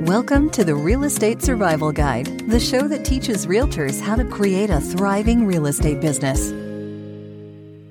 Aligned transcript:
Welcome 0.00 0.48
to 0.52 0.64
the 0.64 0.74
Real 0.74 1.04
Estate 1.04 1.42
Survival 1.42 1.92
Guide, 1.92 2.48
the 2.48 2.58
show 2.58 2.88
that 2.88 3.04
teaches 3.04 3.46
realtors 3.46 4.00
how 4.00 4.16
to 4.16 4.24
create 4.24 4.70
a 4.70 4.80
thriving 4.80 5.44
real 5.44 5.66
estate 5.66 6.00
business. 6.00 6.52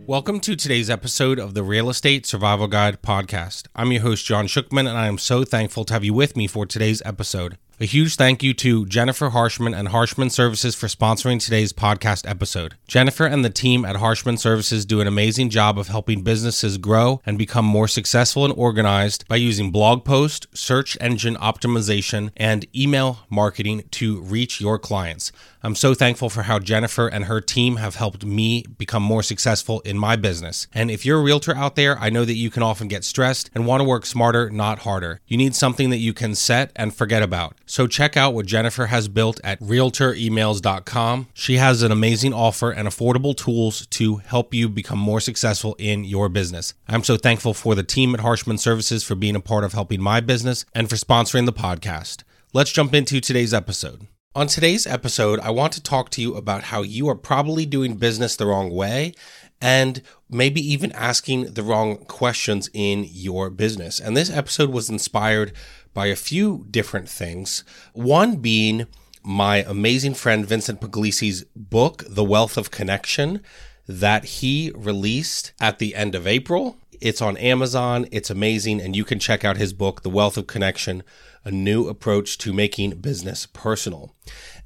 Welcome 0.08 0.40
to 0.40 0.56
today's 0.56 0.90
episode 0.90 1.38
of 1.38 1.54
the 1.54 1.62
Real 1.62 1.88
Estate 1.88 2.26
Survival 2.26 2.66
Guide 2.66 3.04
podcast. 3.04 3.68
I'm 3.76 3.92
your 3.92 4.02
host, 4.02 4.26
John 4.26 4.48
Shookman, 4.48 4.90
and 4.90 4.98
I 4.98 5.06
am 5.06 5.20
so 5.20 5.44
thankful 5.44 5.86
to 5.86 5.94
have 5.94 6.04
you 6.04 6.16
with 6.16 6.36
me 6.36 6.48
for 6.48 6.66
today's 6.66 7.04
episode. 7.06 7.60
A 7.82 7.86
huge 7.86 8.18
thank 8.18 8.44
you 8.44 8.54
to 8.56 8.86
Jennifer 8.88 9.30
Harshman 9.30 9.74
and 9.74 9.88
Harshman 9.88 10.30
Services 10.30 10.76
for 10.76 10.88
sponsoring 10.88 11.42
today's 11.42 11.72
podcast 11.72 12.30
episode. 12.30 12.76
Jennifer 12.90 13.26
and 13.26 13.46
the 13.46 13.50
team 13.50 13.86
at 13.86 13.96
Harshman 13.96 14.38
Services 14.38 14.86
do 14.86 15.00
an 15.00 15.08
amazing 15.08 15.50
job 15.50 15.80
of 15.80 15.88
helping 15.88 16.22
businesses 16.22 16.78
grow 16.78 17.22
and 17.26 17.38
become 17.38 17.64
more 17.64 17.88
successful 17.88 18.44
and 18.44 18.54
organized 18.58 19.26
by 19.30 19.38
using 19.38 19.72
blog 19.72 20.04
post, 20.04 20.46
search 20.54 20.98
engine 21.00 21.38
optimization, 21.38 22.32
and 22.36 22.68
email 22.76 23.20
marketing 23.30 23.84
to 23.92 24.20
reach 24.24 24.60
your 24.60 24.78
clients. 24.78 25.32
I'm 25.62 25.76
so 25.76 25.94
thankful 25.94 26.30
for 26.30 26.44
how 26.44 26.60
Jennifer 26.60 27.08
and 27.08 27.26
her 27.26 27.42
team 27.42 27.78
have 27.78 27.96
helped 27.96 28.26
me 28.26 28.64
become 28.78 29.04
more 29.04 29.24
successful 29.24 29.82
in 29.82 29.98
my 29.98 30.16
business. 30.16 30.68
And 30.74 30.90
if 30.90 31.06
you're 31.06 31.20
a 31.20 31.24
realtor 31.24 31.54
out 31.54 31.76
there, 31.76 31.98
I 31.98 32.10
know 32.10 32.24
that 32.24 32.36
you 32.36 32.50
can 32.50 32.64
often 32.64 32.88
get 32.88 33.04
stressed 33.04 33.50
and 33.54 33.66
want 33.66 33.82
to 33.82 33.88
work 33.88 34.06
smarter, 34.06 34.50
not 34.50 34.80
harder. 34.80 35.20
You 35.28 35.38
need 35.38 35.56
something 35.56 35.90
that 35.90 35.98
you 35.98 36.14
can 36.14 36.36
set 36.36 36.72
and 36.78 36.94
forget 36.94 37.24
about. 37.24 37.56
So 37.70 37.86
check 37.86 38.18
out 38.18 38.34
what 38.34 38.48
Jennifer 38.48 38.88
has 38.88 39.08
built 39.08 39.40
at 39.44 39.60
realtoremails.com. 39.60 41.28
She 41.36 41.58
has 41.58 41.84
an 41.84 41.92
amazing 41.92 42.34
offer 42.34 42.72
and 42.72 42.88
affordable 42.88 43.38
tools 43.38 43.86
to 43.92 44.16
help 44.18 44.56
you 44.56 44.68
become 44.68 44.98
more 44.98 45.20
successful 45.20 45.76
in 45.78 46.04
your 46.04 46.30
business. 46.30 46.74
I'm 46.88 47.04
so 47.04 47.16
thankful 47.16 47.54
for 47.54 47.76
the 47.76 47.84
team 47.84 48.16
at 48.16 48.22
Harshman 48.22 48.58
Services 48.58 49.04
for 49.04 49.14
being 49.14 49.36
a 49.36 49.40
part 49.40 49.64
of 49.64 49.74
helping 49.74 50.02
my 50.02 50.20
business 50.20 50.66
and 50.74 50.90
for 50.90 50.96
sponsoring 50.96 51.46
the 51.46 51.54
podcast. 51.54 52.24
Let's 52.54 52.72
jump 52.72 52.96
into 52.96 53.22
today's 53.22 53.54
episode. 53.54 54.08
On 54.34 54.48
today's 54.48 54.88
episode, 54.88 55.40
I 55.40 55.52
want 55.52 55.74
to 55.74 55.84
talk 55.84 56.10
to 56.12 56.22
you 56.22 56.34
about 56.36 56.64
how 56.66 56.82
you 56.82 57.08
are 57.08 57.16
probably 57.16 57.68
doing 57.68 57.98
business 57.98 58.36
the 58.36 58.48
wrong 58.48 58.72
way 58.72 59.14
and 59.62 60.02
maybe 60.30 60.62
even 60.62 60.92
asking 60.94 61.54
the 61.54 61.64
wrong 61.64 61.98
questions 61.98 62.70
in 62.74 63.06
your 63.08 63.50
business. 63.50 64.00
And 64.00 64.16
this 64.16 64.32
episode 64.32 64.70
was 64.72 64.90
inspired 64.90 65.54
by 65.94 66.08
a 66.08 66.16
few 66.16 66.66
different 66.70 67.10
things. 67.10 67.64
One 67.94 68.38
being 68.38 68.88
my 69.24 69.58
amazing 69.58 70.14
friend 70.14 70.46
Vincent 70.46 70.82
Pugliese's 70.82 71.44
book, 71.56 72.04
The 72.08 72.24
Wealth 72.24 72.58
of 72.58 72.72
Connection, 72.72 73.42
that 73.88 74.24
he 74.26 74.72
released 74.76 75.54
at 75.60 75.80
the 75.80 75.96
end 75.96 76.16
of 76.16 76.28
April. 76.28 76.78
It's 77.02 77.22
on 77.22 77.38
Amazon. 77.38 78.08
It's 78.12 78.30
amazing. 78.30 78.82
And 78.82 78.96
you 78.96 79.04
can 79.04 79.20
check 79.20 79.44
out 79.44 79.58
his 79.58 79.74
book, 79.74 80.04
The 80.04 80.10
Wealth 80.10 80.38
of 80.38 80.48
Connection, 80.48 81.04
a 81.44 81.52
new 81.52 81.88
approach 81.88 82.38
to 82.40 82.54
making 82.54 83.02
business 83.02 83.46
personal. 83.46 84.16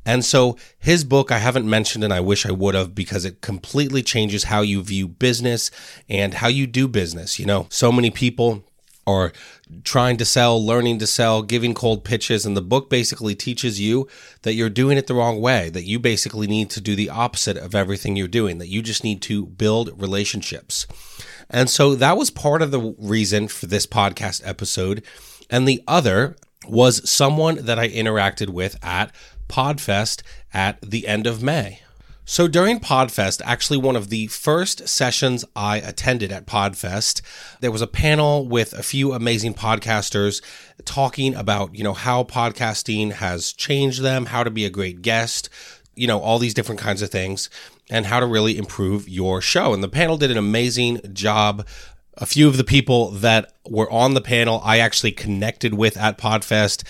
And 0.06 0.26
so 0.26 0.58
his 0.78 1.04
book, 1.04 1.32
I 1.32 1.38
haven't 1.38 1.70
mentioned 1.70 2.04
and 2.04 2.14
I 2.14 2.20
wish 2.20 2.46
I 2.46 2.52
would 2.52 2.76
have 2.76 2.94
because 2.94 3.24
it 3.24 3.42
completely 3.42 4.04
changes 4.04 4.46
how 4.46 4.62
you 4.62 4.84
view 4.84 5.08
business 5.08 5.72
and 6.10 6.36
how 6.36 6.48
you 6.48 6.68
do 6.68 6.88
business. 6.88 7.40
You 7.40 7.46
know, 7.46 7.68
so 7.70 7.92
many 7.92 8.12
people 8.12 8.66
are 9.06 9.34
trying 9.84 10.18
to 10.18 10.26
sell, 10.26 10.64
learning 10.64 11.00
to 11.00 11.08
sell, 11.08 11.42
giving 11.42 11.74
cold 11.74 12.04
pitches. 12.04 12.46
And 12.46 12.56
the 12.56 12.62
book 12.62 12.90
basically 12.90 13.36
teaches 13.36 13.80
you 13.80 14.08
that 14.44 14.54
you're 14.54 14.70
doing 14.70 14.98
it 14.98 15.08
the 15.08 15.14
wrong 15.14 15.42
way, 15.42 15.70
that 15.70 15.84
you 15.84 16.00
basically 16.00 16.48
need 16.48 16.70
to 16.72 16.82
do 16.82 16.96
the 16.96 17.10
opposite 17.10 17.58
of 17.58 17.76
everything 17.76 18.16
you're 18.16 18.28
doing, 18.28 18.58
that 18.60 18.70
you 18.70 18.82
just 18.82 19.04
need 19.04 19.22
to 19.24 19.46
build 19.46 20.02
relationships. 20.02 20.88
And 21.50 21.70
so 21.70 21.96
that 21.96 22.18
was 22.18 22.30
part 22.30 22.62
of 22.62 22.72
the 22.72 22.96
reason 22.98 23.48
for 23.48 23.66
this 23.66 23.86
podcast 23.86 24.42
episode. 24.46 25.04
And 25.50 25.68
the 25.68 25.84
other 25.88 26.36
was 26.68 27.10
someone 27.10 27.66
that 27.66 27.78
I 27.78 27.90
interacted 27.90 28.50
with 28.50 28.84
at 28.84 29.14
Podfest 29.50 30.24
at 30.54 30.80
the 30.82 31.08
end 31.08 31.28
of 31.28 31.44
May. 31.44 31.82
So 32.26 32.48
during 32.48 32.80
Podfest, 32.80 33.42
actually 33.44 33.78
one 33.78 33.98
of 33.98 34.10
the 34.10 34.28
first 34.28 34.88
sessions 34.88 35.44
I 35.58 35.78
attended 35.78 36.32
at 36.32 36.48
Podfest, 36.48 37.22
there 37.60 37.72
was 37.72 37.82
a 37.82 37.88
panel 37.88 38.48
with 38.48 38.72
a 38.72 38.82
few 38.82 39.12
amazing 39.12 39.56
podcasters 39.56 40.42
talking 40.86 41.36
about, 41.36 41.76
you 41.76 41.84
know, 41.84 41.94
how 41.94 42.24
podcasting 42.24 43.14
has 43.14 43.52
changed 43.52 44.02
them, 44.02 44.28
how 44.28 44.46
to 44.46 44.50
be 44.50 44.64
a 44.64 44.70
great 44.70 45.02
guest, 45.02 45.50
you 45.96 46.08
know, 46.08 46.22
all 46.22 46.40
these 46.40 46.54
different 46.54 46.80
kinds 46.80 47.02
of 47.02 47.10
things 47.10 47.50
and 47.90 48.06
how 48.06 48.22
to 48.22 48.26
really 48.26 48.58
improve 48.58 49.10
your 49.10 49.42
show. 49.42 49.74
And 49.74 49.84
the 49.84 49.90
panel 49.90 50.16
did 50.16 50.32
an 50.32 50.38
amazing 50.38 51.02
job 51.12 51.68
a 52.16 52.26
few 52.26 52.48
of 52.48 52.58
the 52.58 52.64
people 52.64 53.10
that 53.10 53.54
were 53.68 53.92
on 53.92 54.14
the 54.14 54.22
panel 54.22 54.62
I 54.64 54.78
actually 54.78 55.12
connected 55.12 55.74
with 55.74 55.98
at 55.98 56.18
Podfest 56.18 56.84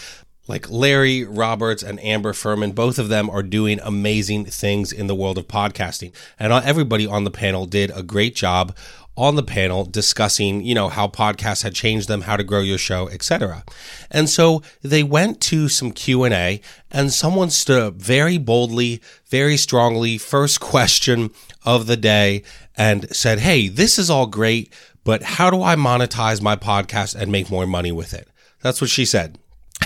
like 0.47 0.69
Larry 0.69 1.23
Roberts 1.23 1.83
and 1.83 1.99
Amber 2.03 2.33
Furman, 2.33 2.73
both 2.73 2.99
of 2.99 3.09
them 3.09 3.29
are 3.29 3.43
doing 3.43 3.79
amazing 3.81 4.45
things 4.45 4.91
in 4.91 5.07
the 5.07 5.15
world 5.15 5.37
of 5.37 5.47
podcasting. 5.47 6.11
And 6.37 6.51
everybody 6.51 7.07
on 7.07 7.23
the 7.23 7.31
panel 7.31 7.65
did 7.65 7.91
a 7.95 8.03
great 8.03 8.35
job 8.35 8.75
on 9.15 9.35
the 9.35 9.43
panel 9.43 9.85
discussing, 9.85 10.63
you 10.63 10.73
know, 10.73 10.89
how 10.89 11.07
podcasts 11.07 11.63
had 11.63 11.75
changed 11.75 12.07
them, 12.07 12.21
how 12.21 12.35
to 12.35 12.43
grow 12.43 12.61
your 12.61 12.79
show, 12.79 13.07
etc. 13.09 13.63
And 14.09 14.27
so 14.27 14.63
they 14.81 15.03
went 15.03 15.39
to 15.41 15.69
some 15.69 15.91
Q&A 15.91 16.61
and 16.91 17.13
someone 17.13 17.51
stood 17.51 17.81
up 17.81 17.93
very 17.93 18.37
boldly, 18.37 19.01
very 19.27 19.55
strongly, 19.55 20.17
first 20.17 20.59
question 20.59 21.29
of 21.63 21.85
the 21.85 21.97
day 21.97 22.43
and 22.75 23.15
said, 23.15 23.39
"Hey, 23.39 23.67
this 23.67 23.99
is 23.99 24.09
all 24.09 24.25
great, 24.25 24.73
but 25.03 25.21
how 25.23 25.51
do 25.51 25.61
I 25.61 25.75
monetize 25.75 26.41
my 26.41 26.55
podcast 26.55 27.15
and 27.15 27.31
make 27.31 27.51
more 27.51 27.67
money 27.67 27.91
with 27.91 28.13
it?" 28.13 28.27
That's 28.61 28.81
what 28.81 28.89
she 28.89 29.05
said. 29.05 29.37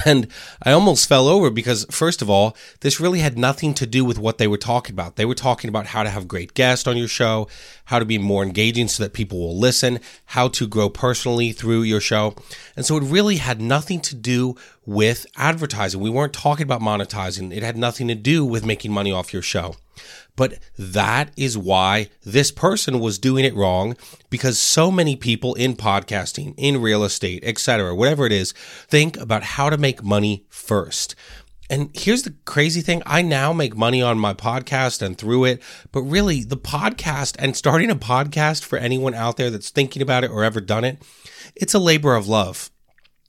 And 0.05 0.27
I 0.63 0.71
almost 0.71 1.07
fell 1.07 1.27
over 1.27 1.49
because, 1.49 1.85
first 1.89 2.21
of 2.21 2.29
all, 2.29 2.55
this 2.81 2.99
really 2.99 3.19
had 3.19 3.37
nothing 3.37 3.73
to 3.75 3.85
do 3.85 4.05
with 4.05 4.19
what 4.19 4.37
they 4.37 4.47
were 4.47 4.57
talking 4.57 4.93
about. 4.93 5.15
They 5.15 5.25
were 5.25 5.35
talking 5.35 5.69
about 5.69 5.87
how 5.87 6.03
to 6.03 6.09
have 6.09 6.27
great 6.27 6.53
guests 6.53 6.87
on 6.87 6.97
your 6.97 7.07
show, 7.07 7.47
how 7.85 7.99
to 7.99 8.05
be 8.05 8.17
more 8.17 8.43
engaging 8.43 8.87
so 8.87 9.03
that 9.03 9.13
people 9.13 9.39
will 9.39 9.57
listen, 9.57 9.99
how 10.25 10.47
to 10.49 10.67
grow 10.67 10.89
personally 10.89 11.51
through 11.51 11.83
your 11.83 12.01
show. 12.01 12.35
And 12.75 12.85
so 12.85 12.97
it 12.97 13.03
really 13.03 13.37
had 13.37 13.61
nothing 13.61 14.01
to 14.01 14.15
do 14.15 14.55
with 14.85 15.25
advertising. 15.35 15.99
We 15.99 16.09
weren't 16.09 16.33
talking 16.33 16.63
about 16.63 16.81
monetizing, 16.81 17.55
it 17.55 17.63
had 17.63 17.77
nothing 17.77 18.07
to 18.07 18.15
do 18.15 18.45
with 18.45 18.65
making 18.65 18.91
money 18.91 19.11
off 19.11 19.33
your 19.33 19.41
show. 19.41 19.75
But 20.37 20.59
that 20.77 21.31
is 21.35 21.57
why 21.57 22.09
this 22.23 22.51
person 22.51 23.01
was 23.01 23.19
doing 23.19 23.43
it 23.43 23.55
wrong 23.55 23.97
because 24.29 24.57
so 24.57 24.89
many 24.89 25.17
people 25.17 25.55
in 25.55 25.75
podcasting, 25.75 26.53
in 26.55 26.81
real 26.81 27.03
estate, 27.03 27.43
etc., 27.43 27.93
whatever 27.93 28.25
it 28.25 28.31
is, 28.31 28.53
think 28.87 29.17
about 29.17 29.43
how 29.43 29.69
to 29.69 29.77
make 29.77 30.03
money 30.03 30.45
first. 30.47 31.15
And 31.69 31.89
here's 31.93 32.23
the 32.23 32.35
crazy 32.45 32.79
thing 32.79 33.03
I 33.05 33.21
now 33.21 33.51
make 33.51 33.75
money 33.75 34.01
on 34.01 34.19
my 34.19 34.33
podcast 34.33 35.01
and 35.01 35.17
through 35.17 35.45
it, 35.45 35.61
but 35.91 36.03
really 36.03 36.43
the 36.43 36.55
podcast 36.55 37.35
and 37.39 37.57
starting 37.57 37.89
a 37.89 37.95
podcast 37.95 38.63
for 38.63 38.77
anyone 38.77 39.13
out 39.13 39.35
there 39.35 39.49
that's 39.49 39.69
thinking 39.69 40.01
about 40.01 40.23
it 40.23 40.31
or 40.31 40.45
ever 40.45 40.61
done 40.61 40.85
it, 40.85 41.01
it's 41.55 41.73
a 41.73 41.79
labor 41.79 42.15
of 42.15 42.27
love 42.29 42.69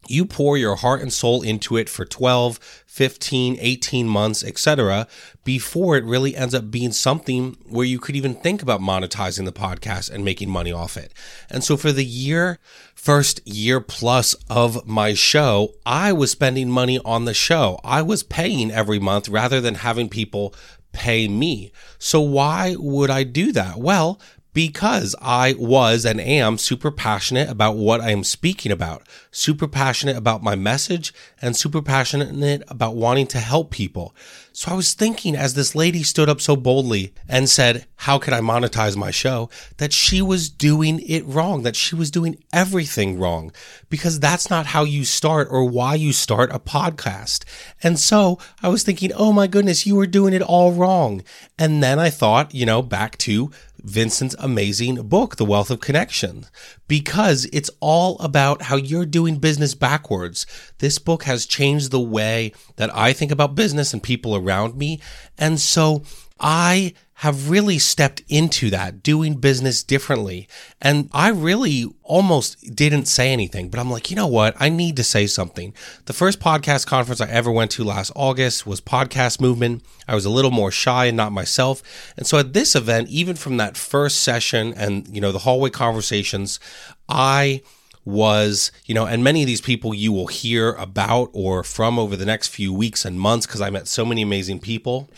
you 0.06 0.24
pour 0.24 0.56
your 0.56 0.76
heart 0.76 1.02
and 1.02 1.12
soul 1.12 1.42
into 1.42 1.76
it 1.76 1.88
for 1.88 2.04
12, 2.04 2.58
15, 2.86 3.56
18 3.60 4.08
months, 4.08 4.44
etc., 4.44 5.06
before 5.44 5.96
it 5.96 6.04
really 6.04 6.36
ends 6.36 6.54
up 6.54 6.70
being 6.70 6.92
something 6.92 7.56
where 7.66 7.86
you 7.86 7.98
could 7.98 8.16
even 8.16 8.34
think 8.34 8.62
about 8.62 8.80
monetizing 8.80 9.44
the 9.44 9.52
podcast 9.52 10.10
and 10.10 10.24
making 10.24 10.50
money 10.50 10.72
off 10.72 10.96
it. 10.96 11.12
And 11.50 11.64
so 11.64 11.76
for 11.76 11.92
the 11.92 12.04
year, 12.04 12.58
first 12.94 13.46
year 13.46 13.80
plus 13.80 14.34
of 14.48 14.86
my 14.86 15.14
show, 15.14 15.74
I 15.84 16.12
was 16.12 16.30
spending 16.30 16.70
money 16.70 16.98
on 17.04 17.24
the 17.24 17.34
show. 17.34 17.80
I 17.84 18.02
was 18.02 18.22
paying 18.22 18.70
every 18.70 18.98
month 18.98 19.28
rather 19.28 19.60
than 19.60 19.76
having 19.76 20.08
people 20.08 20.54
pay 20.92 21.28
me. 21.28 21.72
So 21.98 22.20
why 22.20 22.76
would 22.78 23.10
I 23.10 23.22
do 23.22 23.52
that? 23.52 23.78
Well, 23.78 24.20
because 24.52 25.14
I 25.20 25.54
was 25.58 26.04
and 26.04 26.20
am 26.20 26.58
super 26.58 26.90
passionate 26.90 27.48
about 27.48 27.76
what 27.76 28.00
I 28.00 28.10
am 28.10 28.24
speaking 28.24 28.72
about, 28.72 29.06
super 29.30 29.68
passionate 29.68 30.16
about 30.16 30.42
my 30.42 30.56
message, 30.56 31.12
and 31.40 31.56
super 31.56 31.82
passionate 31.82 32.62
about 32.68 32.96
wanting 32.96 33.26
to 33.28 33.38
help 33.38 33.70
people. 33.70 34.14
So 34.58 34.72
I 34.72 34.74
was 34.74 34.94
thinking 34.94 35.36
as 35.36 35.54
this 35.54 35.76
lady 35.76 36.02
stood 36.02 36.28
up 36.28 36.40
so 36.40 36.56
boldly 36.56 37.14
and 37.28 37.48
said, 37.48 37.86
How 37.94 38.18
can 38.18 38.34
I 38.34 38.40
monetize 38.40 38.96
my 38.96 39.12
show? 39.12 39.48
that 39.76 39.92
she 39.92 40.20
was 40.20 40.48
doing 40.48 40.98
it 41.06 41.24
wrong, 41.26 41.62
that 41.62 41.76
she 41.76 41.94
was 41.94 42.10
doing 42.10 42.42
everything 42.52 43.20
wrong, 43.20 43.52
because 43.88 44.18
that's 44.18 44.50
not 44.50 44.66
how 44.66 44.82
you 44.82 45.04
start 45.04 45.46
or 45.48 45.64
why 45.64 45.94
you 45.94 46.12
start 46.12 46.50
a 46.52 46.58
podcast. 46.58 47.44
And 47.84 48.00
so 48.00 48.40
I 48.60 48.68
was 48.68 48.82
thinking, 48.82 49.12
Oh 49.14 49.32
my 49.32 49.46
goodness, 49.46 49.86
you 49.86 49.94
were 49.94 50.08
doing 50.08 50.34
it 50.34 50.42
all 50.42 50.72
wrong. 50.72 51.22
And 51.56 51.80
then 51.80 52.00
I 52.00 52.10
thought, 52.10 52.52
you 52.52 52.66
know, 52.66 52.82
back 52.82 53.16
to 53.18 53.52
Vincent's 53.82 54.34
amazing 54.38 55.08
book, 55.08 55.36
The 55.36 55.44
Wealth 55.44 55.70
of 55.70 55.80
Connection, 55.80 56.46
because 56.86 57.46
it's 57.52 57.70
all 57.80 58.18
about 58.18 58.62
how 58.62 58.76
you're 58.76 59.06
doing 59.06 59.36
business 59.36 59.74
backwards. 59.74 60.46
This 60.78 60.98
book 60.98 61.24
has 61.24 61.46
changed 61.46 61.90
the 61.90 62.00
way 62.00 62.52
that 62.76 62.94
I 62.94 63.12
think 63.12 63.30
about 63.30 63.54
business 63.54 63.92
and 63.92 64.02
people 64.02 64.34
around 64.34 64.76
me. 64.76 65.00
And 65.38 65.60
so 65.60 66.02
I 66.40 66.94
have 67.18 67.50
really 67.50 67.80
stepped 67.80 68.22
into 68.28 68.70
that, 68.70 69.02
doing 69.02 69.34
business 69.34 69.82
differently. 69.82 70.46
And 70.80 71.10
I 71.12 71.30
really 71.30 71.92
almost 72.04 72.76
didn't 72.76 73.06
say 73.06 73.32
anything, 73.32 73.70
but 73.70 73.80
I'm 73.80 73.90
like, 73.90 74.08
you 74.08 74.14
know 74.14 74.28
what? 74.28 74.54
I 74.60 74.68
need 74.68 74.94
to 74.98 75.02
say 75.02 75.26
something. 75.26 75.74
The 76.04 76.12
first 76.12 76.38
podcast 76.38 76.86
conference 76.86 77.20
I 77.20 77.28
ever 77.28 77.50
went 77.50 77.72
to 77.72 77.82
last 77.82 78.12
August 78.14 78.68
was 78.68 78.80
Podcast 78.80 79.40
Movement. 79.40 79.82
I 80.06 80.14
was 80.14 80.26
a 80.26 80.30
little 80.30 80.52
more 80.52 80.70
shy 80.70 81.06
and 81.06 81.16
not 81.16 81.32
myself. 81.32 81.82
And 82.16 82.24
so 82.24 82.38
at 82.38 82.52
this 82.52 82.76
event, 82.76 83.08
even 83.08 83.34
from 83.34 83.56
that 83.56 83.76
first 83.76 84.20
session 84.20 84.72
and, 84.74 85.08
you 85.12 85.20
know, 85.20 85.32
the 85.32 85.40
hallway 85.40 85.70
conversations, 85.70 86.60
I 87.08 87.62
was, 88.08 88.72
you 88.86 88.94
know, 88.94 89.04
and 89.04 89.22
many 89.22 89.42
of 89.42 89.46
these 89.46 89.60
people 89.60 89.92
you 89.92 90.10
will 90.10 90.28
hear 90.28 90.72
about 90.72 91.28
or 91.34 91.62
from 91.62 91.98
over 91.98 92.16
the 92.16 92.24
next 92.24 92.48
few 92.48 92.72
weeks 92.72 93.04
and 93.04 93.20
months 93.20 93.46
because 93.46 93.60
I 93.60 93.68
met 93.68 93.86
so 93.86 94.02
many 94.02 94.22
amazing 94.22 94.60
people. 94.60 95.10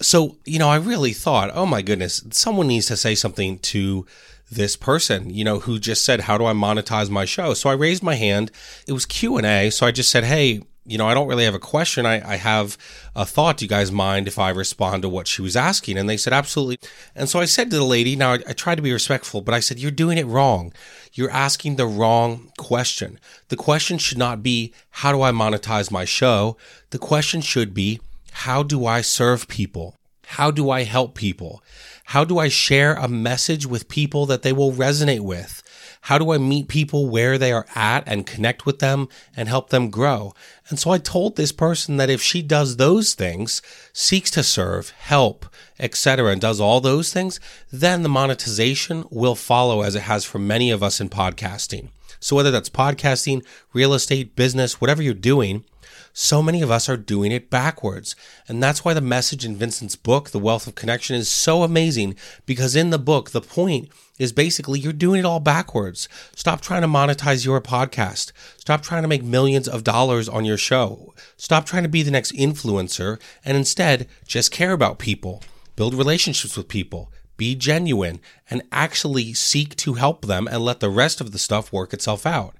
So, 0.00 0.38
you 0.46 0.58
know, 0.58 0.70
I 0.70 0.76
really 0.76 1.12
thought, 1.12 1.50
oh 1.52 1.66
my 1.66 1.82
goodness, 1.82 2.24
someone 2.30 2.66
needs 2.66 2.86
to 2.86 2.96
say 2.96 3.14
something 3.14 3.58
to 3.58 4.06
this 4.50 4.74
person, 4.74 5.28
you 5.28 5.44
know, 5.44 5.60
who 5.60 5.78
just 5.78 6.02
said, 6.02 6.22
how 6.22 6.38
do 6.38 6.46
I 6.46 6.54
monetize 6.54 7.10
my 7.10 7.26
show? 7.26 7.52
So 7.52 7.68
I 7.68 7.74
raised 7.74 8.02
my 8.02 8.14
hand. 8.14 8.50
It 8.88 8.94
was 8.94 9.04
Q&A. 9.04 9.68
So 9.68 9.86
I 9.86 9.90
just 9.90 10.10
said, 10.10 10.24
hey, 10.24 10.62
you 10.84 10.96
know, 10.96 11.06
I 11.06 11.14
don't 11.14 11.28
really 11.28 11.44
have 11.44 11.54
a 11.54 11.58
question. 11.58 12.06
I, 12.06 12.32
I 12.32 12.36
have 12.36 12.78
a 13.14 13.26
thought. 13.26 13.58
Do 13.58 13.64
you 13.64 13.68
guys 13.68 13.92
mind 13.92 14.26
if 14.26 14.38
I 14.38 14.50
respond 14.50 15.02
to 15.02 15.08
what 15.08 15.26
she 15.26 15.42
was 15.42 15.56
asking? 15.56 15.98
And 15.98 16.08
they 16.08 16.16
said, 16.16 16.32
absolutely. 16.32 16.78
And 17.14 17.28
so 17.28 17.38
I 17.38 17.44
said 17.44 17.70
to 17.70 17.76
the 17.76 17.84
lady, 17.84 18.16
now 18.16 18.32
I, 18.32 18.38
I 18.48 18.52
tried 18.54 18.76
to 18.76 18.82
be 18.82 18.92
respectful, 18.92 19.42
but 19.42 19.54
I 19.54 19.60
said, 19.60 19.78
you're 19.78 19.90
doing 19.90 20.18
it 20.18 20.26
wrong. 20.26 20.72
You're 21.12 21.30
asking 21.30 21.76
the 21.76 21.86
wrong 21.86 22.50
question. 22.56 23.20
The 23.48 23.56
question 23.56 23.98
should 23.98 24.18
not 24.18 24.42
be, 24.42 24.72
how 24.90 25.12
do 25.12 25.22
I 25.22 25.32
monetize 25.32 25.90
my 25.90 26.04
show? 26.04 26.56
The 26.90 26.98
question 26.98 27.40
should 27.40 27.74
be, 27.74 28.00
how 28.32 28.62
do 28.62 28.86
I 28.86 29.00
serve 29.02 29.48
people? 29.48 29.96
How 30.26 30.50
do 30.50 30.70
I 30.70 30.84
help 30.84 31.14
people? 31.14 31.62
How 32.04 32.24
do 32.24 32.38
I 32.38 32.48
share 32.48 32.94
a 32.94 33.08
message 33.08 33.66
with 33.66 33.88
people 33.88 34.26
that 34.26 34.42
they 34.42 34.52
will 34.52 34.72
resonate 34.72 35.20
with? 35.20 35.62
How 36.04 36.18
do 36.18 36.32
I 36.32 36.38
meet 36.38 36.68
people 36.68 37.08
where 37.08 37.36
they 37.36 37.52
are 37.52 37.66
at 37.74 38.04
and 38.06 38.26
connect 38.26 38.64
with 38.64 38.78
them 38.78 39.08
and 39.36 39.48
help 39.48 39.70
them 39.70 39.90
grow? 39.90 40.34
And 40.68 40.78
so 40.78 40.90
I 40.90 40.98
told 40.98 41.36
this 41.36 41.52
person 41.52 41.98
that 41.98 42.10
if 42.10 42.22
she 42.22 42.42
does 42.42 42.76
those 42.76 43.14
things, 43.14 43.60
seeks 43.92 44.30
to 44.32 44.42
serve, 44.42 44.90
help, 44.90 45.46
etc., 45.78 46.32
and 46.32 46.40
does 46.40 46.60
all 46.60 46.80
those 46.80 47.12
things, 47.12 47.38
then 47.70 48.02
the 48.02 48.08
monetization 48.08 49.04
will 49.10 49.34
follow 49.34 49.82
as 49.82 49.94
it 49.94 50.02
has 50.02 50.24
for 50.24 50.38
many 50.38 50.70
of 50.70 50.82
us 50.82 51.00
in 51.00 51.10
podcasting. 51.10 51.90
So 52.18 52.36
whether 52.36 52.50
that's 52.50 52.70
podcasting, 52.70 53.44
real 53.72 53.94
estate, 53.94 54.36
business, 54.36 54.80
whatever 54.80 55.02
you're 55.02 55.14
doing, 55.14 55.64
so 56.12 56.42
many 56.42 56.62
of 56.62 56.70
us 56.70 56.88
are 56.88 56.96
doing 56.96 57.32
it 57.32 57.50
backwards. 57.50 58.16
And 58.48 58.62
that's 58.62 58.84
why 58.84 58.94
the 58.94 59.00
message 59.00 59.44
in 59.44 59.56
Vincent's 59.56 59.96
book, 59.96 60.30
The 60.30 60.38
Wealth 60.38 60.66
of 60.66 60.74
Connection, 60.74 61.16
is 61.16 61.28
so 61.28 61.62
amazing 61.62 62.16
because 62.46 62.76
in 62.76 62.90
the 62.90 62.98
book, 62.98 63.30
the 63.30 63.40
point 63.40 63.88
is 64.18 64.32
basically 64.32 64.78
you're 64.78 64.92
doing 64.92 65.20
it 65.20 65.24
all 65.24 65.40
backwards. 65.40 66.08
Stop 66.36 66.60
trying 66.60 66.82
to 66.82 66.88
monetize 66.88 67.44
your 67.44 67.60
podcast. 67.60 68.32
Stop 68.58 68.82
trying 68.82 69.02
to 69.02 69.08
make 69.08 69.22
millions 69.22 69.66
of 69.66 69.84
dollars 69.84 70.28
on 70.28 70.44
your 70.44 70.58
show. 70.58 71.14
Stop 71.36 71.64
trying 71.64 71.84
to 71.84 71.88
be 71.88 72.02
the 72.02 72.10
next 72.10 72.32
influencer 72.32 73.20
and 73.44 73.56
instead 73.56 74.06
just 74.26 74.52
care 74.52 74.72
about 74.72 74.98
people, 74.98 75.42
build 75.74 75.94
relationships 75.94 76.56
with 76.56 76.68
people, 76.68 77.10
be 77.38 77.54
genuine, 77.54 78.20
and 78.50 78.62
actually 78.70 79.32
seek 79.32 79.74
to 79.76 79.94
help 79.94 80.26
them 80.26 80.46
and 80.46 80.62
let 80.62 80.80
the 80.80 80.90
rest 80.90 81.22
of 81.22 81.32
the 81.32 81.38
stuff 81.38 81.72
work 81.72 81.94
itself 81.94 82.26
out. 82.26 82.54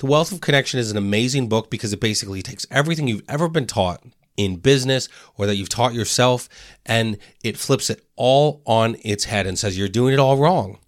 The 0.00 0.06
Wealth 0.06 0.32
of 0.32 0.40
Connection 0.40 0.80
is 0.80 0.90
an 0.90 0.96
amazing 0.96 1.50
book 1.50 1.68
because 1.68 1.92
it 1.92 2.00
basically 2.00 2.40
takes 2.40 2.66
everything 2.70 3.06
you've 3.06 3.28
ever 3.28 3.50
been 3.50 3.66
taught 3.66 4.02
in 4.34 4.56
business 4.56 5.10
or 5.36 5.44
that 5.44 5.56
you've 5.56 5.68
taught 5.68 5.92
yourself 5.92 6.48
and 6.86 7.18
it 7.44 7.58
flips 7.58 7.90
it 7.90 8.02
all 8.16 8.62
on 8.64 8.96
its 9.04 9.24
head 9.24 9.46
and 9.46 9.58
says 9.58 9.76
you're 9.76 9.88
doing 9.88 10.14
it 10.14 10.18
all 10.18 10.38
wrong. 10.38 10.78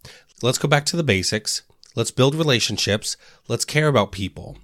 Let's 0.41 0.57
go 0.57 0.67
back 0.67 0.87
to 0.87 0.97
the 0.97 1.03
basics. 1.03 1.61
Let's 1.95 2.11
build 2.11 2.35
relationships. 2.35 3.19
Let's 3.49 3.67
care 3.67 3.87
about 3.87 4.13
people. 4.13 4.57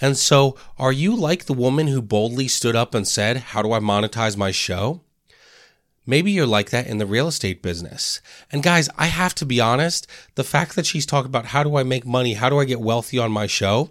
And 0.00 0.16
so, 0.16 0.56
are 0.78 0.92
you 0.92 1.14
like 1.14 1.44
the 1.44 1.52
woman 1.52 1.88
who 1.88 2.00
boldly 2.00 2.48
stood 2.48 2.74
up 2.74 2.94
and 2.94 3.06
said, 3.06 3.36
How 3.36 3.60
do 3.60 3.70
I 3.72 3.80
monetize 3.80 4.34
my 4.34 4.50
show? 4.50 5.02
Maybe 6.10 6.32
you're 6.32 6.44
like 6.44 6.70
that 6.70 6.88
in 6.88 6.98
the 6.98 7.06
real 7.06 7.28
estate 7.28 7.62
business. 7.62 8.20
And 8.50 8.64
guys, 8.64 8.88
I 8.98 9.06
have 9.06 9.32
to 9.36 9.46
be 9.46 9.60
honest, 9.60 10.08
the 10.34 10.42
fact 10.42 10.74
that 10.74 10.84
she's 10.84 11.06
talking 11.06 11.28
about 11.28 11.46
how 11.46 11.62
do 11.62 11.76
I 11.76 11.84
make 11.84 12.04
money? 12.04 12.34
How 12.34 12.50
do 12.50 12.58
I 12.58 12.64
get 12.64 12.80
wealthy 12.80 13.16
on 13.16 13.30
my 13.30 13.46
show? 13.46 13.90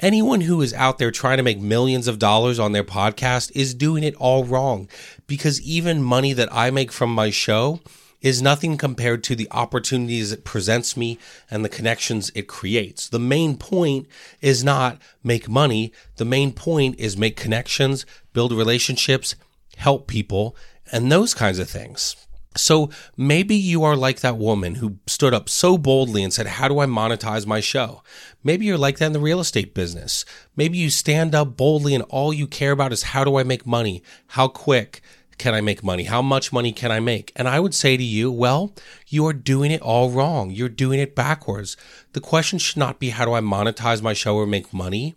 Anyone 0.00 0.40
who 0.40 0.60
is 0.60 0.74
out 0.74 0.98
there 0.98 1.12
trying 1.12 1.36
to 1.36 1.44
make 1.44 1.60
millions 1.60 2.08
of 2.08 2.18
dollars 2.18 2.58
on 2.58 2.72
their 2.72 2.82
podcast 2.82 3.52
is 3.54 3.74
doing 3.74 4.02
it 4.02 4.16
all 4.16 4.42
wrong 4.42 4.88
because 5.28 5.62
even 5.62 6.02
money 6.02 6.32
that 6.32 6.52
I 6.52 6.72
make 6.72 6.90
from 6.90 7.14
my 7.14 7.30
show 7.30 7.78
is 8.20 8.42
nothing 8.42 8.76
compared 8.76 9.22
to 9.22 9.36
the 9.36 9.46
opportunities 9.52 10.32
it 10.32 10.44
presents 10.44 10.96
me 10.96 11.16
and 11.48 11.64
the 11.64 11.68
connections 11.68 12.32
it 12.34 12.48
creates. 12.48 13.08
The 13.08 13.20
main 13.20 13.56
point 13.56 14.08
is 14.40 14.64
not 14.64 15.00
make 15.22 15.48
money. 15.48 15.92
The 16.16 16.24
main 16.24 16.52
point 16.52 16.98
is 16.98 17.16
make 17.16 17.36
connections, 17.36 18.04
build 18.32 18.50
relationships, 18.50 19.36
help 19.76 20.08
people, 20.08 20.56
and 20.90 21.10
those 21.10 21.34
kinds 21.34 21.58
of 21.58 21.68
things. 21.68 22.16
So 22.56 22.90
maybe 23.16 23.54
you 23.54 23.82
are 23.82 23.96
like 23.96 24.20
that 24.20 24.36
woman 24.36 24.76
who 24.76 24.98
stood 25.06 25.32
up 25.32 25.48
so 25.48 25.78
boldly 25.78 26.22
and 26.22 26.32
said, 26.32 26.46
How 26.46 26.68
do 26.68 26.80
I 26.80 26.86
monetize 26.86 27.46
my 27.46 27.60
show? 27.60 28.02
Maybe 28.44 28.66
you're 28.66 28.76
like 28.76 28.98
that 28.98 29.06
in 29.06 29.12
the 29.12 29.20
real 29.20 29.40
estate 29.40 29.74
business. 29.74 30.24
Maybe 30.54 30.76
you 30.76 30.90
stand 30.90 31.34
up 31.34 31.56
boldly 31.56 31.94
and 31.94 32.04
all 32.04 32.32
you 32.32 32.46
care 32.46 32.72
about 32.72 32.92
is 32.92 33.04
how 33.04 33.24
do 33.24 33.36
I 33.36 33.42
make 33.42 33.66
money? 33.66 34.02
How 34.28 34.48
quick 34.48 35.00
can 35.38 35.54
I 35.54 35.60
make 35.60 35.82
money? 35.82 36.04
How 36.04 36.20
much 36.20 36.52
money 36.52 36.72
can 36.72 36.92
I 36.92 37.00
make? 37.00 37.32
And 37.34 37.48
I 37.48 37.58
would 37.58 37.74
say 37.74 37.96
to 37.96 38.02
you, 38.02 38.30
well, 38.30 38.74
you 39.08 39.26
are 39.26 39.32
doing 39.32 39.70
it 39.70 39.80
all 39.80 40.10
wrong. 40.10 40.50
You're 40.50 40.68
doing 40.68 41.00
it 41.00 41.16
backwards. 41.16 41.76
The 42.12 42.20
question 42.20 42.58
should 42.58 42.76
not 42.76 42.98
be, 42.98 43.10
How 43.10 43.24
do 43.24 43.32
I 43.32 43.40
monetize 43.40 44.02
my 44.02 44.12
show 44.12 44.36
or 44.36 44.46
make 44.46 44.74
money? 44.74 45.14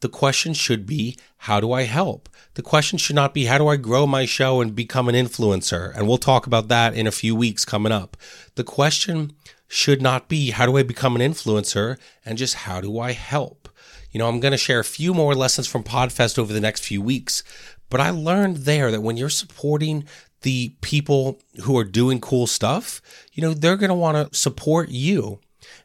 The 0.00 0.08
question 0.08 0.54
should 0.54 0.86
be, 0.86 1.16
How 1.38 1.60
do 1.60 1.72
I 1.72 1.82
help? 1.82 2.28
The 2.58 2.62
question 2.62 2.98
should 2.98 3.14
not 3.14 3.34
be 3.34 3.44
how 3.44 3.58
do 3.58 3.68
I 3.68 3.76
grow 3.76 4.04
my 4.04 4.24
show 4.24 4.60
and 4.60 4.74
become 4.74 5.08
an 5.08 5.14
influencer? 5.14 5.94
And 5.94 6.08
we'll 6.08 6.18
talk 6.18 6.44
about 6.44 6.66
that 6.66 6.94
in 6.94 7.06
a 7.06 7.12
few 7.12 7.36
weeks 7.36 7.64
coming 7.64 7.92
up. 7.92 8.16
The 8.56 8.64
question 8.64 9.32
should 9.68 10.02
not 10.02 10.28
be 10.28 10.50
how 10.50 10.66
do 10.66 10.76
I 10.76 10.82
become 10.82 11.14
an 11.14 11.22
influencer 11.22 11.98
and 12.24 12.36
just 12.36 12.54
how 12.54 12.80
do 12.80 12.98
I 12.98 13.12
help? 13.12 13.68
You 14.10 14.18
know, 14.18 14.28
I'm 14.28 14.40
going 14.40 14.52
to 14.52 14.58
share 14.58 14.80
a 14.80 14.84
few 14.84 15.14
more 15.14 15.36
lessons 15.36 15.68
from 15.68 15.84
Podfest 15.84 16.36
over 16.36 16.52
the 16.52 16.60
next 16.60 16.84
few 16.84 17.00
weeks, 17.00 17.44
but 17.90 18.00
I 18.00 18.10
learned 18.10 18.58
there 18.58 18.90
that 18.90 19.02
when 19.02 19.16
you're 19.16 19.28
supporting 19.28 20.04
the 20.42 20.74
people 20.80 21.38
who 21.62 21.78
are 21.78 21.84
doing 21.84 22.20
cool 22.20 22.48
stuff, 22.48 23.00
you 23.32 23.40
know, 23.40 23.54
they're 23.54 23.76
going 23.76 23.88
to 23.90 23.94
want 23.94 24.32
to 24.32 24.36
support 24.36 24.88
you. 24.88 25.38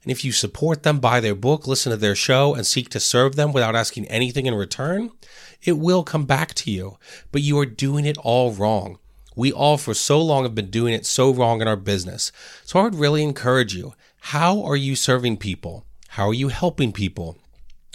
And 0.04 0.12
if 0.12 0.24
you 0.24 0.32
support 0.32 0.84
them, 0.84 1.00
buy 1.00 1.20
their 1.20 1.36
book, 1.36 1.68
listen 1.68 1.92
to 1.92 1.98
their 1.98 2.16
show, 2.16 2.54
and 2.54 2.66
seek 2.66 2.90
to 2.90 3.00
serve 3.00 3.36
them 3.36 3.54
without 3.54 3.76
asking 3.76 4.08
anything 4.08 4.46
in 4.46 4.56
return, 4.56 5.12
it 5.64 5.78
will 5.78 6.04
come 6.04 6.26
back 6.26 6.54
to 6.56 6.72
you. 6.72 6.98
But 7.32 7.42
you 7.42 7.58
are 7.60 7.66
doing 7.66 8.06
it 8.06 8.18
all 8.18 8.52
wrong. 8.52 9.00
We 9.36 9.52
all, 9.52 9.78
for 9.78 9.94
so 9.94 10.22
long, 10.22 10.44
have 10.44 10.56
been 10.56 10.70
doing 10.70 10.94
it 10.94 11.06
so 11.06 11.34
wrong 11.34 11.62
in 11.62 11.68
our 11.68 11.76
business. 11.76 12.32
So 12.64 12.80
I 12.80 12.84
would 12.84 12.96
really 12.96 13.24
encourage 13.24 13.76
you 13.76 13.94
how 14.28 14.64
are 14.64 14.76
you 14.76 14.96
serving 14.96 15.38
people? 15.38 15.86
How 16.10 16.30
are 16.30 16.34
you 16.34 16.50
helping 16.50 16.94
people? 16.94 17.38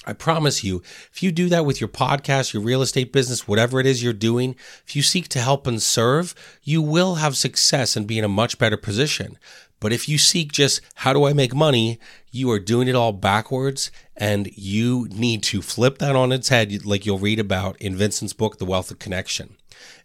I 0.08 0.12
promise 0.14 0.64
you, 0.64 0.82
if 1.12 1.22
you 1.22 1.30
do 1.30 1.48
that 1.50 1.66
with 1.66 1.80
your 1.80 1.88
podcast, 1.88 2.52
your 2.52 2.62
real 2.62 2.80
estate 2.82 3.12
business, 3.12 3.46
whatever 3.46 3.78
it 3.78 3.86
is 3.86 4.02
you're 4.02 4.12
doing, 4.12 4.56
if 4.86 4.96
you 4.96 5.02
seek 5.02 5.28
to 5.28 5.40
help 5.40 5.66
and 5.66 5.82
serve, 5.82 6.34
you 6.62 6.80
will 6.80 7.16
have 7.16 7.36
success 7.36 7.94
and 7.94 8.06
be 8.06 8.18
in 8.18 8.24
a 8.24 8.28
much 8.28 8.58
better 8.58 8.76
position. 8.78 9.38
But 9.80 9.92
if 9.92 10.08
you 10.08 10.18
seek 10.18 10.52
just 10.52 10.80
how 10.96 11.12
do 11.12 11.24
I 11.24 11.32
make 11.32 11.54
money, 11.54 11.98
you 12.30 12.50
are 12.50 12.58
doing 12.58 12.88
it 12.88 12.94
all 12.94 13.12
backwards 13.12 13.90
and 14.16 14.50
you 14.56 15.08
need 15.10 15.42
to 15.44 15.62
flip 15.62 15.98
that 15.98 16.16
on 16.16 16.32
its 16.32 16.48
head, 16.48 16.84
like 16.84 17.06
you'll 17.06 17.18
read 17.18 17.38
about 17.38 17.80
in 17.80 17.96
Vincent's 17.96 18.32
book, 18.32 18.58
The 18.58 18.64
Wealth 18.64 18.90
of 18.90 18.98
Connection. 18.98 19.56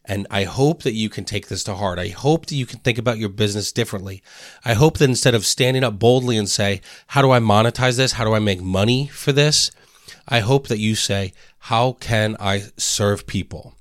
And 0.05 0.27
I 0.29 0.43
hope 0.43 0.83
that 0.83 0.93
you 0.93 1.09
can 1.09 1.23
take 1.23 1.47
this 1.47 1.63
to 1.63 1.75
heart. 1.75 1.97
I 1.97 2.09
hope 2.09 2.47
that 2.47 2.55
you 2.55 2.65
can 2.65 2.79
think 2.79 2.97
about 2.97 3.17
your 3.17 3.29
business 3.29 3.71
differently. 3.71 4.21
I 4.63 4.73
hope 4.73 4.97
that 4.97 5.09
instead 5.09 5.33
of 5.33 5.45
standing 5.45 5.83
up 5.83 5.97
boldly 5.97 6.37
and 6.37 6.49
say, 6.49 6.81
how 7.07 7.21
do 7.21 7.31
I 7.31 7.39
monetize 7.39 7.97
this? 7.97 8.13
How 8.13 8.25
do 8.25 8.33
I 8.33 8.39
make 8.39 8.61
money 8.61 9.07
for 9.07 9.31
this? 9.31 9.71
I 10.27 10.39
hope 10.39 10.67
that 10.67 10.79
you 10.79 10.95
say, 10.95 11.33
how 11.59 11.93
can 11.93 12.35
I 12.39 12.65
serve 12.77 13.25
people? 13.25 13.75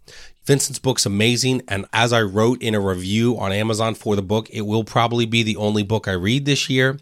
Vincent's 0.44 0.80
book's 0.80 1.06
amazing. 1.06 1.62
And 1.68 1.87
as 1.92 2.12
I 2.12 2.22
wrote 2.22 2.61
in 2.62 2.75
a 2.75 2.80
review 2.80 3.38
on 3.38 3.52
Amazon 3.52 3.94
for 3.94 4.16
the 4.16 4.22
book, 4.22 4.50
it 4.50 4.62
will 4.62 4.82
probably 4.82 5.25
be 5.25 5.42
the 5.42 5.56
only 5.56 5.84
book 5.84 6.08
I 6.08 6.12
read 6.12 6.44
this 6.44 6.68
year. 6.68 6.99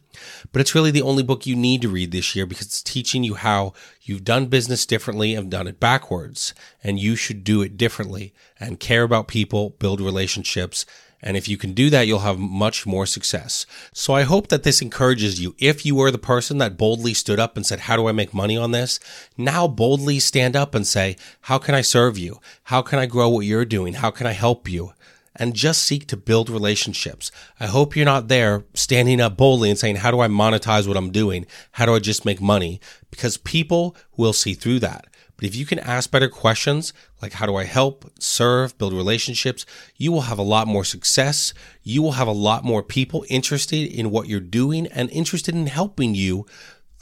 But 0.53 0.61
it's 0.61 0.75
really 0.75 0.91
the 0.91 1.03
only 1.03 1.23
book 1.23 1.47
you 1.47 1.57
need 1.57 1.81
to 1.83 1.89
read 1.89 2.13
this 2.13 2.37
year 2.37 2.45
because 2.45 2.67
it's 2.67 2.83
teaching 2.83 3.25
you 3.25 3.35
how 3.35 3.73
you've 4.03 4.25
done 4.25 4.47
business 4.47 4.85
differently 4.85 5.35
and 5.35 5.51
done 5.51 5.67
it 5.67 5.81
backwards. 5.81 6.53
And 6.85 6.99
you 6.99 7.17
should 7.17 7.43
do 7.43 7.63
it 7.63 7.79
differently 7.79 8.35
and 8.59 8.79
care 8.79 9.05
about 9.05 9.29
people, 9.29 9.71
build 9.71 10.01
relationships, 10.01 10.85
and 11.23 11.37
if 11.37 11.49
you 11.49 11.57
can 11.57 11.73
do 11.73 11.91
that, 11.91 12.07
you'll 12.07 12.21
have 12.21 12.39
much 12.39 12.87
more 12.87 13.07
success. 13.07 13.67
So 13.93 14.15
I 14.15 14.23
hope 14.23 14.49
that 14.49 14.63
this 14.63 14.81
encourages 14.81 15.41
you. 15.41 15.55
If 15.59 15.85
you 15.85 15.95
were 15.95 16.11
the 16.11 16.19
person 16.19 16.59
that 16.59 16.79
boldly 16.79 17.15
stood 17.15 17.39
up 17.39 17.57
and 17.57 17.67
said, 17.67 17.81
How 17.81 17.97
do 17.97 18.09
I 18.09 18.13
make 18.13 18.33
money 18.33 18.57
on 18.57 18.71
this? 18.71 18.99
Now 19.37 19.69
boldly 19.69 20.19
stand 20.19 20.57
up 20.57 20.75
and 20.75 20.87
say, 20.87 21.17
How 21.43 21.59
can 21.59 21.75
I 21.75 21.83
serve 21.83 22.17
you? 22.17 22.41
How 22.65 22.83
can 22.83 22.99
I 22.99 23.07
grow 23.07 23.29
what 23.29 23.47
you're 23.47 23.65
doing? 23.65 23.95
How 23.95 24.11
can 24.11 24.27
I 24.27 24.33
help 24.33 24.69
you? 24.69 24.93
and 25.37 25.55
just 25.55 25.83
seek 25.85 26.07
to 26.09 26.17
build 26.17 26.51
relationships. 26.51 27.31
I 27.59 27.67
hope 27.67 27.95
you're 27.97 28.05
not 28.05 28.29
there 28.29 28.65
standing 28.75 29.21
up 29.21 29.37
boldly 29.37 29.71
and 29.71 29.79
saying, 29.79 29.97
How 29.97 30.11
do 30.11 30.21
I 30.21 30.29
monetize 30.29 30.87
what 30.87 30.97
I'm 30.97 31.11
doing? 31.11 31.47
How 31.73 31.87
do 31.87 31.95
I 31.95 31.99
just 31.99 32.25
make 32.25 32.41
money? 32.41 32.81
Because 33.11 33.37
people 33.37 33.97
will 34.17 34.33
see 34.33 34.55
through 34.55 34.81
that. 34.81 35.07
But 35.41 35.49
if 35.49 35.57
you 35.57 35.65
can 35.65 35.79
ask 35.79 36.11
better 36.11 36.29
questions, 36.29 36.93
like 37.23 37.33
how 37.33 37.47
do 37.47 37.57
I 37.57 37.65
help, 37.65 38.05
serve, 38.19 38.77
build 38.77 38.93
relationships, 38.93 39.65
you 39.97 40.13
will 40.13 40.21
have 40.23 40.39
a 40.39 40.43
lot 40.43 40.69
more 40.69 40.85
success. 40.85 41.55
You 41.83 42.03
will 42.03 42.13
have 42.13 42.29
a 42.29 42.33
lot 42.33 42.63
more 42.63 42.83
people 42.83 43.25
interested 43.31 43.91
in 43.91 44.11
what 44.11 44.29
you're 44.29 44.39
doing 44.39 44.87
and 44.89 45.09
interested 45.09 45.55
in 45.55 45.67
helping 45.69 46.15
you 46.15 46.45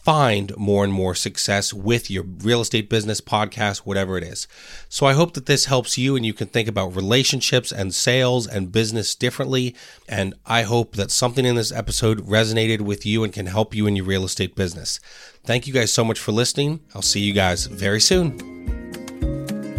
find 0.03 0.57
more 0.57 0.85
and 0.85 0.93
more 0.93 1.15
success 1.15 1.75
with 1.75 2.11
your 2.11 2.23
real 2.23 2.61
estate 2.61 2.89
business, 2.89 3.21
podcast, 3.21 3.79
whatever 3.79 4.17
it 4.17 4.25
is. 4.25 4.49
So 4.89 5.07
I 5.07 5.13
hope 5.13 5.35
that 5.35 5.47
this 5.47 5.67
helps 5.67 5.99
you 5.99 6.17
and 6.17 6.25
you 6.25 6.33
can 6.33 6.49
think 6.49 6.69
about 6.69 6.97
relationships 6.97 7.71
and 7.71 7.95
sales 7.95 8.47
and 8.47 8.73
business 8.73 9.15
differently. 9.15 9.75
And 10.09 10.35
I 10.47 10.63
hope 10.63 10.97
that 10.97 11.11
something 11.11 11.45
in 11.45 11.57
this 11.57 11.73
episode 11.73 12.27
resonated 12.27 12.81
with 12.81 13.05
you 13.05 13.23
and 13.23 13.33
can 13.33 13.47
help 13.47 13.75
you 13.75 13.87
in 13.87 13.97
your 13.97 14.07
real 14.07 14.25
estate 14.25 14.55
business. 14.55 14.99
Thank 15.45 15.67
you 15.67 15.73
guys 15.73 15.93
so 15.93 16.05
much 16.05 16.19
for 16.19 16.33
listening. 16.33 16.81
I'll 16.95 17.03
see 17.03 17.21
you 17.21 17.33
guys 17.33 17.67
very 17.67 18.01
soon. 18.01 18.58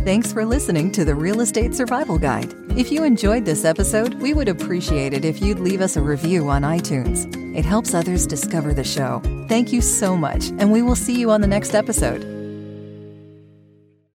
Thanks 0.05 0.31
for 0.31 0.45
listening 0.45 0.91
to 0.93 1.03
the 1.03 1.13
Real 1.13 1.41
Estate 1.41 1.75
Survival 1.75 2.17
Guide. 2.17 2.53
If 2.77 2.91
you 2.91 3.03
enjoyed 3.03 3.43
this 3.43 3.65
episode, 3.65 4.13
we 4.15 4.33
would 4.33 4.47
appreciate 4.47 5.13
it 5.13 5.25
if 5.25 5.41
you'd 5.41 5.59
leave 5.59 5.81
us 5.81 5.97
a 5.97 6.01
review 6.01 6.49
on 6.49 6.61
iTunes. 6.61 7.27
It 7.55 7.65
helps 7.65 7.93
others 7.93 8.25
discover 8.25 8.73
the 8.73 8.83
show. 8.83 9.21
Thank 9.49 9.73
you 9.73 9.81
so 9.81 10.15
much, 10.15 10.47
and 10.57 10.71
we 10.71 10.81
will 10.81 10.95
see 10.95 11.19
you 11.19 11.31
on 11.31 11.41
the 11.41 11.47
next 11.47 11.75
episode. 11.75 12.38